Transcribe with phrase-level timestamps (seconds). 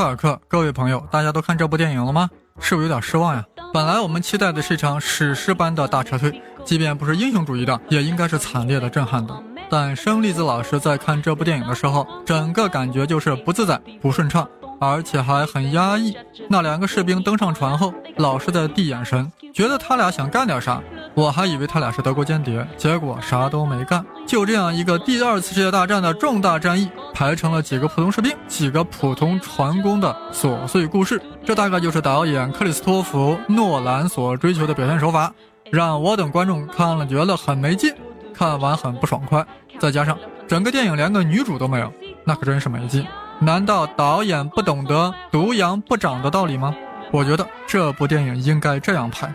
[0.00, 2.30] 敦刻尔克，各位朋友，大家都看这部电影了吗？
[2.58, 3.44] 是不是有点失望呀？
[3.70, 9.34] 本来我们期待的是一场史诗般的大撤退，即便不是英雄主义的，也应该是惨烈的、震撼的。
[9.68, 14.48] 但生栗子老师在看这部电影的时候，整个感觉就是不自在、不顺畅，
[14.80, 16.16] 而且还很压抑。
[16.48, 20.80] 那两个士兵登上船后，老是在递眼神，觉得他俩想干点啥。
[21.14, 24.04] 我还以为他俩是德国间谍，结果啥都没干。
[24.26, 31.20] 就这样一个第二次世界大战的重大战役，排成了几个普通士兵、几个普通船工的琐碎故事。
[31.44, 35.32] 这大概就是导演克里斯托弗·诺兰所追求的表现手法，
[35.70, 37.92] 让我等观众看了觉得很没劲，
[38.32, 39.44] 看完很不爽快。
[39.78, 41.92] 再加上整个电影连个女主都没有，
[42.24, 43.04] 那可真是没劲。
[43.40, 46.74] 难道导演不懂得独阳不长的道理吗？
[47.10, 49.32] 我觉得这部电影应该这样拍：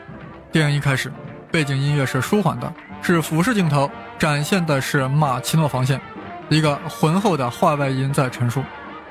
[0.52, 1.12] 电影一开始。
[1.56, 2.70] 背景音乐是舒缓的，
[3.02, 3.90] 是俯视镜头，
[4.20, 6.02] 展现的是马奇诺防线，
[6.50, 8.62] 一个浑厚的画外音在陈述。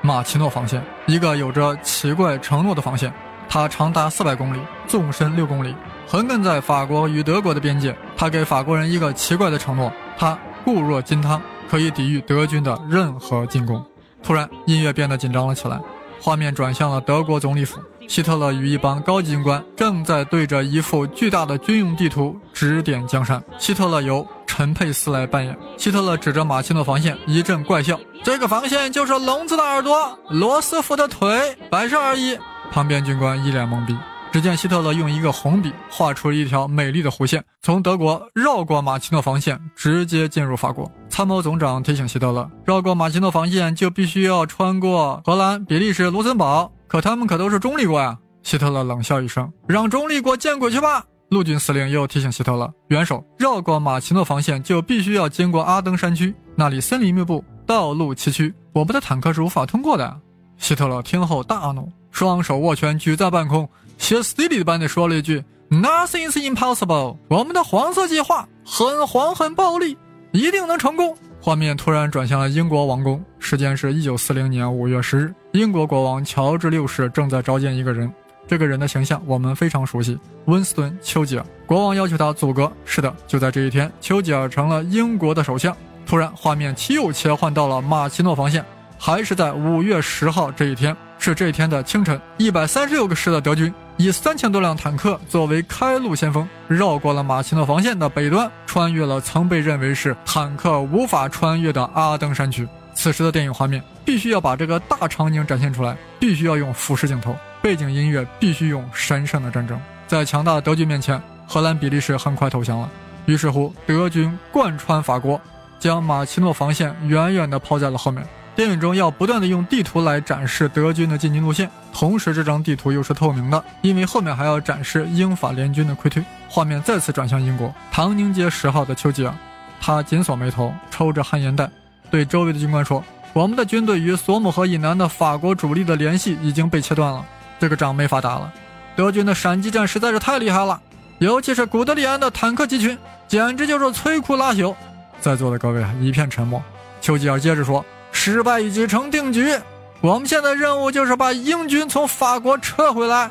[0.03, 3.11] 马奇诺防线，一个有着奇怪承诺的防线，
[3.49, 7.97] 它长达四百公里，纵深六公里，横亘在法国与德国的边界。
[8.15, 13.83] 它给法国人一个奇怪的承诺：它固若金汤，可以抵御德军的任何进攻。
[14.21, 15.81] 突然，音乐变得紧张了起来，
[16.21, 17.79] 画面转向了德国总理府。
[18.07, 23.43] 希特勒与一帮高级军官正在对着一幅巨大的军用地图指点江山。
[23.57, 25.57] 希特勒由陈佩斯来扮演。
[25.77, 32.37] 希特勒指着马奇诺防线一阵怪笑：“这个防线就是聋子的耳朵，罗斯福的腿，摆设而已。”
[32.71, 33.95] 旁边军官一脸懵逼。
[34.31, 40.91] 只见希特勒用一个红笔画出了一条美丽的弧线，从德国绕过马奇诺防线，直接进入法国。
[41.07, 46.69] 参谋总长提醒希特勒，绕过马奇诺防线就必须要穿过荷兰、比利时、卢森堡。
[46.95, 48.17] 可他们可都是中立国呀！
[48.41, 51.05] 希特勒冷笑一声，让中立国见鬼去吧！
[51.27, 60.21] 陆军司令又提醒希特勒，元首绕过马奇诺防线就必须要经过阿登山区，那里森林密布，道路崎岖，我们的坦克是无法通过的。
[60.57, 63.67] 希特勒听后大怒，双手握拳举在半空，
[63.97, 69.97] 歇斯底里般的说了一句：“Nothing is impossible。”我们的黄色计划很黄很暴力，
[70.31, 71.13] 一定能成功。
[71.41, 75.35] 画面突然转向了英国王宫，时间是一九四零年五月十日。
[75.55, 78.11] 英国国王乔治六世正在召见一个人，
[78.45, 81.45] 这个人的形象我们非常熟悉——温斯顿·丘吉尔。
[81.65, 82.69] 国王要求他阻隔。
[82.83, 85.75] 是的，就在这一天，丘吉尔成了英国的首相。
[86.05, 88.65] 突然，画面又切换到了马奇诺防线，
[88.99, 90.95] 还是在五月十号这一天。
[91.17, 93.73] 是这一天的清晨，一百三十六个师的德军。
[93.95, 102.67] 以三千多辆坦克作为开路先锋，绕过了马奇诺防线的北端，穿越了曾被认为是坦克无法穿越的阿登山区。
[102.95, 109.79] 此时的电影画面必须要把这个大场景展现出来，必须要用俯视镜头，背景音乐必须用神圣的战争。
[110.07, 112.89] 在强大的德军面前，荷兰、比利时很快投降了。
[113.25, 115.39] 于是乎，德军贯穿法国，
[115.77, 118.25] 将马奇诺防线远远地抛在了后面。
[118.55, 126.23] 电影中要不断的用地图来展示德军的进军路线，同时这张地图又是透明的，因为后面还要展示英法联军的溃退。
[126.47, 129.33] 画面再次转向英国唐宁街十号的丘吉尔，
[129.81, 131.69] 他紧锁眉头，抽着旱烟袋，
[132.09, 137.25] 对周围的军官说：“我们的军队与索姆河以南的法国主力的联系已经被切断了，
[137.59, 138.51] 这个仗没法打了。
[138.95, 140.81] 德军的闪击战实在是太厉害了，
[141.19, 144.73] 尤其是古德里安的坦克集群，简直就是摧枯拉朽。”
[145.19, 146.61] 在座的各位一片沉默。
[147.01, 147.85] 丘吉尔接着说。
[148.17, 149.53] 失败已经成定局，
[149.99, 153.29] 我们现在任务就是把英军从法国撤回来。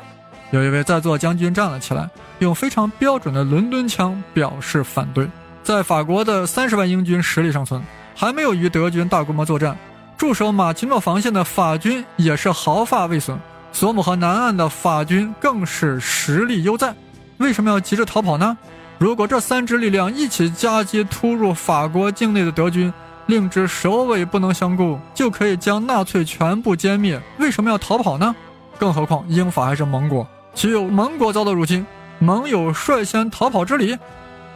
[0.51, 2.07] 有一位在座将军站了起来，
[2.37, 5.27] 用非常标准的伦敦腔表示反对。
[5.63, 7.83] 在法国的三十万英军实力尚存，
[8.15, 9.77] 还没有与德军大规模作战。
[10.17, 13.37] 驻守马奇诺防线的法军也是毫发未损，
[13.73, 16.95] 索姆河南岸的法军更是实力犹在。
[17.37, 18.57] 为什么要急着逃跑呢？
[18.97, 22.91] 如果这三支力量一起夹击突入法国境内的德军，
[23.25, 27.21] 令之首尾不能相顾，就可以将纳粹全部歼灭。
[27.37, 28.33] 为什么要逃跑呢？
[28.79, 31.85] 更何况英法还是盟国，岂有盟国遭到入侵，
[32.19, 33.97] 盟友率先逃跑之理？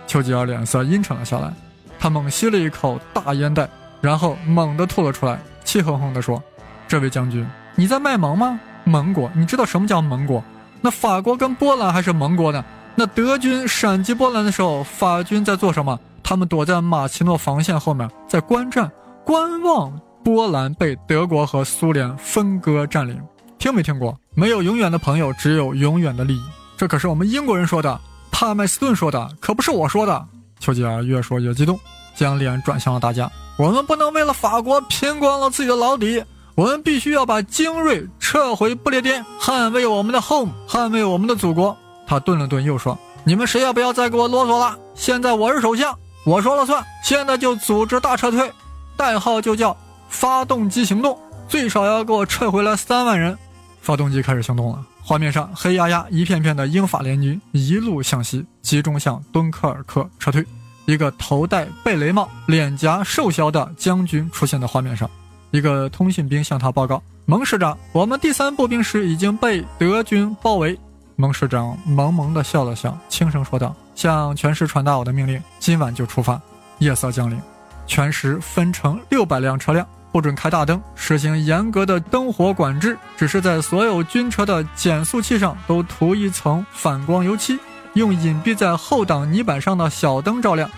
[0.08, 1.54] 丘吉尔脸色阴沉了下来，
[2.00, 3.70] 他猛吸了一口大烟袋，
[4.02, 6.42] 然后猛地吐了出来，气哼哼地说
[6.88, 8.60] ：“这位将军，你在卖萌吗？
[8.86, 10.44] 盟国，你知道什么叫盟国？
[10.82, 12.64] 那法国跟波兰还是盟国呢？
[12.96, 18.92] 那德军闪击波兰的时候，法军在做什么？”他们躲在马奇诺防线后面，在观战、
[19.26, 23.20] 观望波兰被德国和苏联分割占领。
[23.58, 24.16] 听没听过？
[24.36, 26.42] 没有永远的朋友，只有永远的利益。
[26.78, 28.00] 这可是我们英国人说的，
[28.32, 30.26] 帕麦斯顿说的，可不是我说的。
[30.60, 31.80] 丘吉尔越说越激动，
[32.16, 33.30] 将脸转向了大家。
[33.58, 36.24] 我们不能为了法国拼光了自己的老底，
[36.56, 41.76] 我们必须要把精锐撤回不列颠，捍卫我们的 home，捍卫我们的祖国。
[42.08, 44.78] 他顿了顿，又说：“你们谁也不要再给我啰嗦了。
[44.96, 46.84] 现在我是首相，我说了算。
[47.04, 48.52] 现在就组织大撤退，
[48.98, 49.76] 代号就叫
[50.10, 51.18] 发动机行动，
[51.48, 53.38] 最少要给我撤回来三万人。”
[53.82, 54.80] 发动机开始行动了。
[55.10, 60.46] 画面上黑压压一片片的英法联军一路向西，集中向敦刻尔克撤退。
[60.86, 65.10] 一个头戴贝雷帽、脸颊瘦削的将军出现在画面上。
[65.50, 70.80] 一个通信兵向他报告：“蒙师长，我们第三步兵师已经被德军包围。”
[71.18, 76.40] 蒙师长萌萌地笑了笑，轻声说道：“向全师传达我的命令，今晚就出发。
[76.78, 77.42] 夜色降临，
[77.88, 87.60] 全师分成六百辆车辆，不准开大灯，实行严格的灯火管制，只是在所有军车的减速器上都涂一层反光油漆，
[87.94, 90.70] 用隐蔽在后挡泥板上的小灯照亮。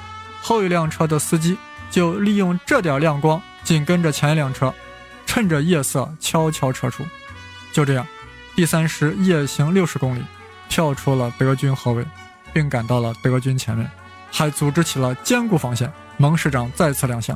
[0.41, 1.57] 后一辆车的司机
[1.89, 4.73] 就利用这点亮光，紧跟着前一辆车，
[5.25, 7.03] 趁着夜色悄悄撤出。
[7.71, 8.05] 就这样。”
[8.53, 10.21] 第三师夜行六十公里，
[10.67, 12.05] 跳出了德军合围，
[12.51, 13.89] 并赶到了德军前面，
[14.29, 15.89] 还组织起了坚固防线。
[16.17, 17.35] 蒙师长再次亮相，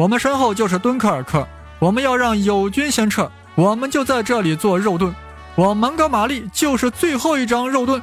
[0.00, 1.46] 我们身后就是敦刻尔克，
[1.78, 5.14] 我们要让友军先撤，我们就在这里做肉盾，
[5.56, 8.02] 我蒙哥马利就是最后一张肉盾。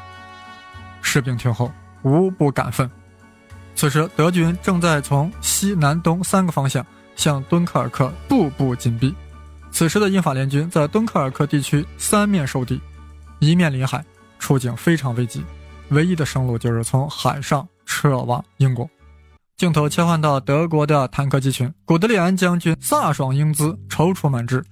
[1.02, 1.72] 士兵听后
[2.04, 2.88] 无不感愤。
[3.74, 6.86] 此时德军正在从西南东三个方向
[7.16, 9.12] 向敦刻尔克步步紧逼。
[9.72, 12.80] 此时的英法联军在敦刻尔克地区三面受敌，
[13.40, 14.06] 一面临海，
[14.38, 15.44] 处境非常危急，
[15.90, 18.88] 唯一的生路就是从海上撤往英国。
[19.58, 24.64] 镜头切换到德国的坦克集群，古德里安将军飒爽英姿，踌躇满志，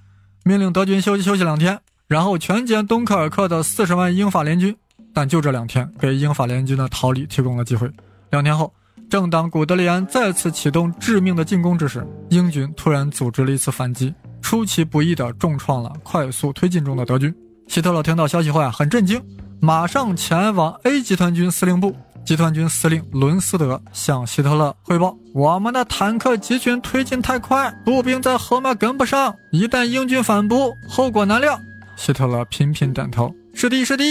[0.44, 4.76] 命令德军休息休息两天，然后全歼敦刻尔克的四十万英法联军。
[5.12, 7.90] 但就这两天，给英法联军的逃离提供了机会。
[8.30, 8.72] 两天后，
[9.10, 14.14] 正当古德里安再次启动致命的进攻之时，英军突然组织了一次反击。
[14.40, 17.34] 出其不意地重创了快速推进中的德军。
[17.66, 19.20] 希特勒听到消息后啊，很震惊，
[19.60, 21.96] 马上前往 A 集团军司令部。
[22.26, 31.56] 集团军司令伦斯德向希特勒汇报：“我们的坦克集群推进太快，步兵在后面跟不上，一旦英军反扑，后果难料。”
[31.94, 34.04] 希特勒频频点头：“是的，是的，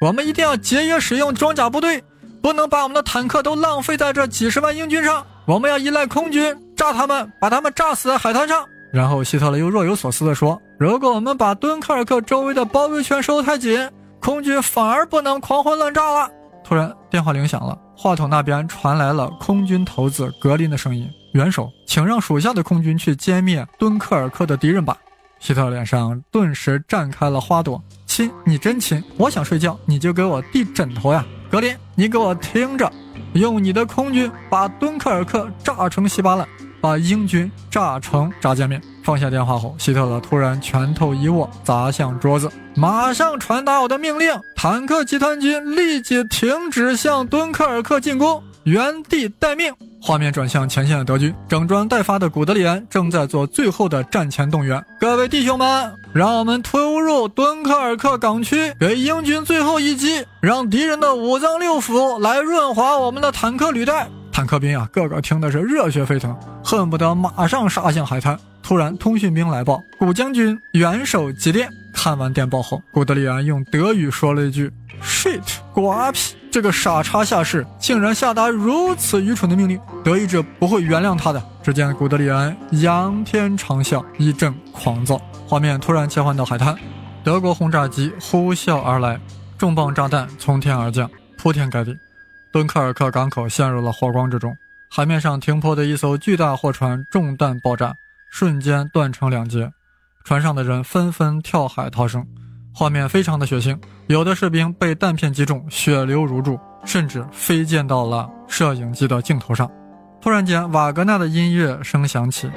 [0.00, 2.02] 我们一定要节约使用装甲部队，
[2.42, 5.24] 不能把我们的坦克都浪费在这几十万英军上。
[5.46, 13.88] 我们要依赖空军炸他们，把他们炸死在海滩上。”然后希特勒又若有所思地说：“如果我们把敦刻尔克周围的包围圈收太紧，
[14.18, 16.28] 空军反而不能狂轰滥炸了。”
[16.70, 24.96] 突然，电话铃响了，话筒那边传来了空军头子格林的声音：“元首，请让属下的空军去歼灭敦刻尔克的敌人吧。”
[25.40, 29.02] 希特脸上顿时绽开了花朵：“亲，你真亲！
[29.16, 32.88] 我想睡觉，你就给我递枕头呀！”格林，你给我听着，
[33.32, 36.46] 用你的空军把敦刻尔克炸成稀巴烂。
[36.80, 38.80] 把英军炸成炸酱面。
[39.02, 44.32] 放下电话后，希特勒突然拳头一握，砸向桌子：“马上传达我的命令！
[44.54, 49.72] 坦克集团军立即停止向敦刻尔克进攻，原地待命。”
[50.02, 68.38] 画面转向前线的德军，整装待发的古德里安正在做最后的战前动员：“各位弟兄们，让我们突入敦刻尔克港区，给英军最后一击，让敌人的五脏六腑来润滑我们的坦克履带。”坦克兵啊，个个听的是热血沸腾，恨不得马上杀向海滩。
[68.62, 71.68] 突然，通讯兵来报，古将军元首急电。
[71.92, 74.70] 看完电报后，古德里安用德语说了一句
[75.02, 76.36] ：“shit，瓜皮！
[76.50, 85.20] 这个傻叉下士竟然下达如此愚蠢的命令，德意志不会原谅他的。”只见古德里安仰天长啸，一阵狂躁。
[85.46, 86.76] 画面突然切换到海滩，
[87.24, 89.20] 德国轰炸机呼啸而来，
[89.58, 91.94] 重磅炸弹从天而降，铺天盖地。
[92.52, 94.56] 敦刻尔克港口陷入了火光之中，
[94.90, 97.94] 海面上停泊的一艘巨大货船中弹爆炸，
[98.30, 99.70] 瞬间断成两截，
[100.24, 102.26] 船上的人纷纷跳海逃生。
[102.74, 103.78] 画面非常的血腥，
[104.08, 109.70] 有的士兵被弹片击中，血流如注，甚至飞溅到了摄影机的镜头上。
[110.20, 112.50] 突然间，瓦格纳的音乐声响起。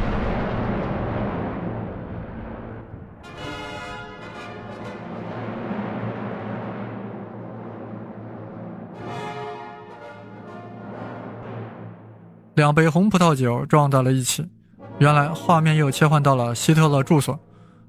[12.64, 14.48] 两杯红葡萄酒撞在了一起，
[14.98, 17.38] 原来画面又切换到了希特勒住所，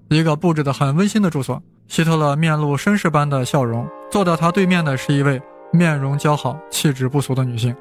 [0.09, 1.63] 一个布置的很温馨的住所。
[1.87, 5.41] 希特勒面露绅士般的笑容，坐在他对面的是一位
[5.73, 7.73] 面容姣好、气质不俗的女性。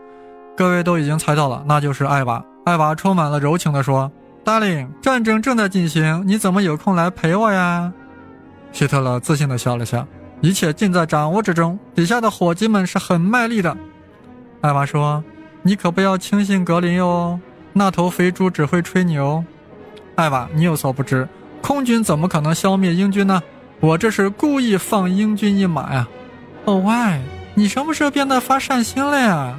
[0.55, 2.45] 各位都已经猜到了，那就是艾娃。
[2.65, 4.11] 艾娃充满了柔情地说
[4.45, 7.91] ：“Darling，战争正在进行，你怎么有空来陪我呀？”
[8.71, 10.07] 希特勒自信地笑了笑
[10.41, 13.75] ：“一切尽在掌握之中，底下的伙计们是很卖力的。”
[14.61, 15.23] 艾娃说
[15.63, 17.39] ：“你可不要轻信格林哟，
[17.71, 19.43] 那头肥猪只会吹牛。”
[20.15, 21.27] 艾娃，你有所不知，
[21.61, 23.41] 空军怎么可能消灭英军呢？
[23.79, 26.07] 我这是故意放英军一马呀！
[26.65, 27.21] 哦喂，
[27.53, 29.57] 你什么时候变得发善心了呀？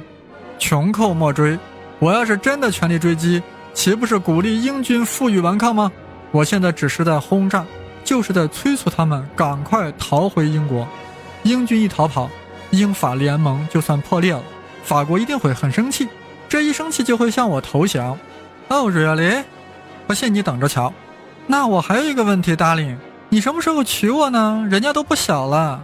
[0.57, 1.59] 穷寇莫追，
[1.99, 3.41] 我要是真的全力追击，
[3.73, 5.91] 岂不是鼓励英军负隅顽抗吗？
[6.31, 7.65] 我现在只是在轰炸，
[8.03, 10.87] 就是在催促他们赶快逃回英国。
[11.43, 12.29] 英军一逃跑，
[12.71, 14.43] 英法联盟就算破裂了，
[14.85, 16.07] 法国一定会很生气，
[16.47, 18.17] 这一生气就会向我投降。
[18.67, 19.43] 哦，really？
[20.05, 20.93] 不信你等着瞧。
[21.47, 22.95] 那我还有一个问题，darling。
[23.29, 24.65] 你什么时候娶我呢？
[24.69, 25.83] 人家都不小了，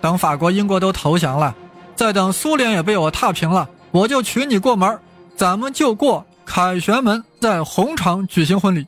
[0.00, 1.54] 等法国、英国都投降了，
[1.94, 4.98] 再等苏联也被我踏平了，我就娶你过门，
[5.36, 8.84] 咱们就过凯旋门，在红场举行婚礼。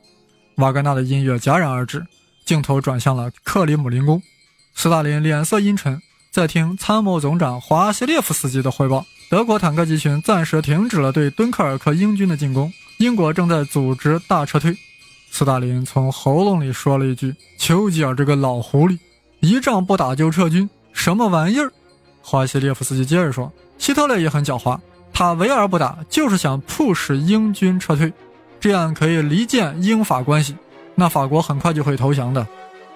[0.57, 2.04] 瓦格纳的音乐戛然而止，
[2.45, 4.21] 镜头转向了克里姆林宫。
[4.75, 6.00] 斯大林脸色阴沉，
[6.33, 14.77] 在听参谋总长华西列夫斯基的汇报：德国坦克集群暂时停止了对敦刻尔克英军的进攻，英国正在组织大撤退。
[15.31, 18.99] 斯大林从喉咙里说了一句：“丘吉尔这个老狐狸，
[19.41, 21.73] 一仗不打就撤军，什么玩意儿？”
[22.21, 24.79] 华西列夫斯基接着说：“希特勒也很狡猾，
[25.15, 28.12] 他围而不打，就是想迫使英军撤退，
[28.61, 30.55] 这样可以离间英法关系。
[30.95, 32.47] 那法国很快就会投降的。”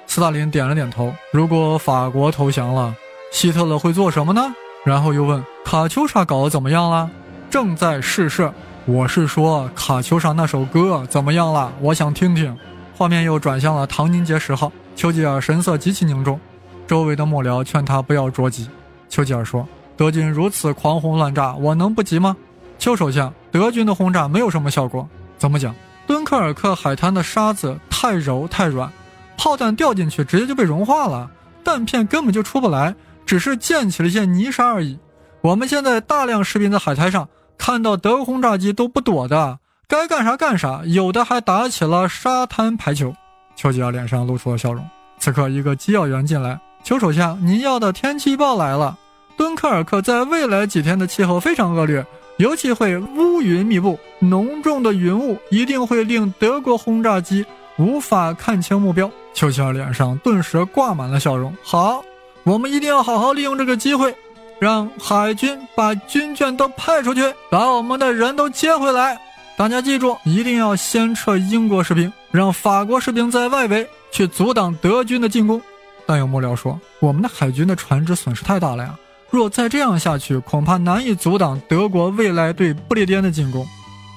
[0.07, 1.11] 斯大林点了点头。
[1.33, 2.95] 如果法国投降了，
[3.33, 4.43] 希特勒会做什么呢？
[4.85, 7.11] 然后又问：“卡秋莎搞得怎么样了？”
[7.51, 8.55] 正在试射。
[8.85, 11.73] 我是说，卡秋莎那首歌怎么样了？
[11.81, 12.57] 我想听听。
[12.97, 16.39] 画面又转向了唐宁街十号，丘吉尔神色极其凝重，
[16.87, 18.71] 周围的幕僚劝他不要着急。
[19.09, 19.67] 丘吉尔说
[19.99, 22.37] ：“德军如此狂轰乱炸，我能不急吗？”
[22.79, 25.09] 丘首相，德军的轰炸没有什么效果。
[25.37, 25.75] 怎么讲？
[26.07, 28.89] 敦刻尔克海滩的沙子太柔太软，
[29.37, 31.29] 炮弹掉进去直接就被融化了，
[31.65, 32.95] 弹片根本就出不来，
[33.27, 34.97] 只是溅起了一些泥沙而已。
[35.41, 37.29] 我们现在大量士兵在海滩上。
[37.59, 43.15] 看到德国轰炸机都不躲的，该干啥干啥，有的还打起了沙滩排球。
[43.57, 44.87] 丘吉尔脸上露出了笑容。
[45.19, 48.97] 此刻，一个机要员进来：“丘首相，您要的天气预报来了。
[49.39, 52.05] 敦刻尔克在未来几天的气候非常恶劣，
[52.37, 57.45] 尤其会乌云密布，浓重的云雾一定会令德国轰炸机
[57.79, 61.57] 无法看清目标。”丘吉尔脸上顿时挂满了笑容。
[61.63, 62.05] 好，
[62.45, 64.15] 我们一定要好好利用这个机会。
[64.59, 69.19] 让海军把军舰都派出去，把我们的人都接回来。
[69.57, 75.61] 大家记住，一定要先撤英国士兵，让法国士兵在外围去阻挡德军的进攻。
[76.07, 78.95] 但有幕僚说，我们的海军的船只损失太大了呀，
[79.31, 83.67] 若再这样下去，恐怕难以阻挡德国未来对不列颠的进攻。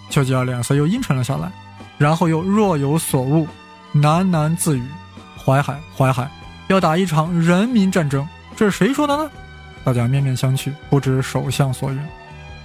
[0.09, 1.51] 丘吉尔脸色又阴沉了下来，
[1.97, 3.47] 然后又若有所悟，
[3.95, 4.83] 喃喃自语
[5.37, 6.29] ：“淮海，淮海，
[6.67, 8.27] 要打一场人民战争。”
[8.57, 9.29] 这是谁说的呢？
[9.83, 11.99] 大家面面相觑，不知首相所云。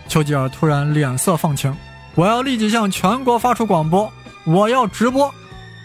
[0.07, 1.75] 丘吉尔突然脸色放晴
[2.15, 4.13] ：“我要立即向全国发出广播，
[4.45, 5.33] 我要直播。”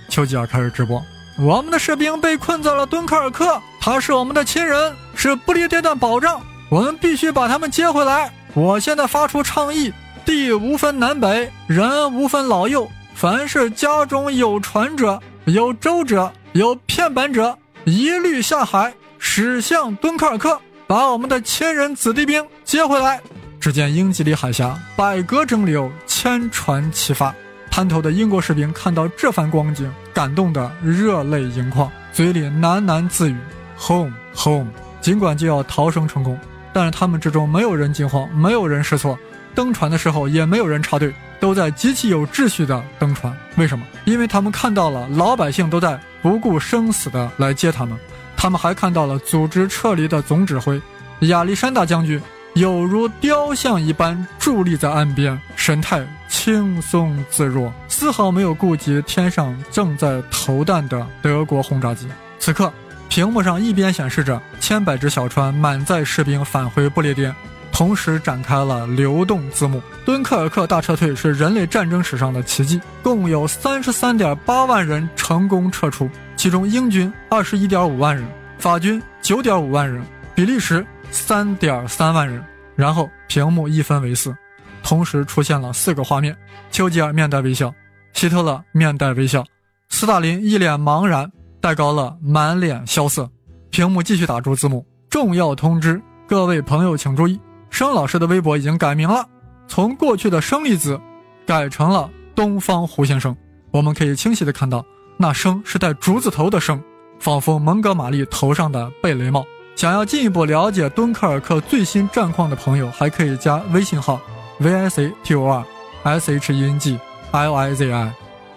[0.09, 1.01] 丘吉尔开始直播
[1.39, 8.29] ：“我们的士兵被困在了敦刻尔克，他是我们的亲人，是不列颠的保障，我们必须把他们接回来。
[8.53, 9.93] 我现在发出倡议：
[10.25, 20.59] 地无分南北，人无分老幼，凡是家中有船者、有舟者、有片板者，一律下海，驶向敦刻尔克。”
[20.89, 23.21] 把我们的亲人子弟兵接回来。
[23.59, 27.31] 只见英吉利海峡百舸争流，千船齐发。
[27.69, 33.37] 滩头的英国士兵看到这番光景，感动得热泪盈眶，嘴里喃喃自语
[33.77, 34.65] ：“Home, home。”
[34.99, 36.35] 尽管就要逃生成功，
[36.73, 39.15] 但是他们之中没有人惊慌，没有人失措。
[39.53, 43.31] 登船的时候也没有人插队，都在极其有秩序的登船。
[43.57, 43.85] 为什么？
[44.05, 47.95] 因为他们看到了老百姓都在不顾生死的来接他们。
[48.41, 50.81] 他们还看到了组织撤离的总指挥
[51.27, 52.21] 亚历山大将军，
[52.53, 62.07] 有如雕像一般伫立在岸边，神态轻松自若，丝毫没有顾及天上正在投弹的德国轰炸机。
[62.39, 62.71] 此刻，
[63.09, 67.35] 屏幕上一边显示着千百只小船满载士兵返回不列颠，
[67.79, 76.09] 同时展开了流动字幕：敦刻尔克大撤退是人类战争史上的奇迹，共有三十三点八万人成功撤出。
[76.35, 80.03] 其中，英军二十一点五万人，法军九点五万人，
[80.35, 82.43] 比利时三点三万人。
[82.75, 84.35] 然后屏幕一分为四，
[84.83, 86.35] 同时出现了四个画面：
[86.71, 87.73] 丘吉尔面带微笑，
[88.11, 89.41] 希特勒面带微笑，
[89.87, 91.31] 斯大林一脸茫然，
[91.61, 93.29] 戴高乐满脸萧瑟。
[93.69, 97.39] 屏幕继续打出字幕：重要通知，各位朋友请注意，
[97.69, 99.25] 生老师的微博已经改名了，
[99.67, 100.99] 从过去的生粒子
[101.45, 103.35] 改成了东方胡先生。
[103.71, 104.85] 我们可以清晰的看到。
[105.21, 106.81] 那“生”是带竹字头的“生”，
[107.19, 109.45] 仿佛蒙哥马利头上的贝雷帽。
[109.75, 114.19] 想要进一步了解敦刻尔克最新战况的朋友，还可以加微信号
[114.59, 115.63] v i c t o r
[116.03, 116.97] s h e n g
[117.31, 118.13] l i z i。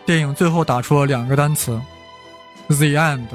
[0.07, 1.81] 电影最后打出了两个单词
[2.69, 3.27] ：The End。